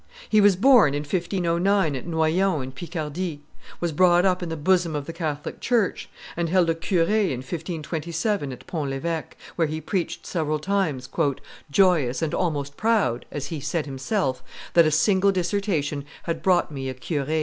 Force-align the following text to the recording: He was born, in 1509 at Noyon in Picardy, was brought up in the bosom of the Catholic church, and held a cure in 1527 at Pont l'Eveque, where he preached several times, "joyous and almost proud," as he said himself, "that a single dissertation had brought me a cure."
He 0.27 0.41
was 0.41 0.55
born, 0.55 0.95
in 0.95 1.01
1509 1.03 1.95
at 1.95 2.07
Noyon 2.07 2.63
in 2.63 2.71
Picardy, 2.71 3.41
was 3.79 3.91
brought 3.91 4.25
up 4.25 4.41
in 4.41 4.49
the 4.49 4.57
bosom 4.57 4.95
of 4.95 5.05
the 5.05 5.13
Catholic 5.13 5.59
church, 5.59 6.09
and 6.35 6.49
held 6.49 6.71
a 6.71 6.73
cure 6.73 7.03
in 7.03 7.41
1527 7.43 8.51
at 8.51 8.65
Pont 8.65 8.89
l'Eveque, 8.89 9.37
where 9.57 9.67
he 9.67 9.79
preached 9.79 10.25
several 10.25 10.57
times, 10.57 11.07
"joyous 11.69 12.23
and 12.23 12.33
almost 12.33 12.75
proud," 12.77 13.27
as 13.31 13.45
he 13.53 13.59
said 13.59 13.85
himself, 13.85 14.41
"that 14.73 14.87
a 14.87 14.89
single 14.89 15.31
dissertation 15.31 16.03
had 16.23 16.41
brought 16.41 16.71
me 16.71 16.89
a 16.89 16.95
cure." 16.95 17.27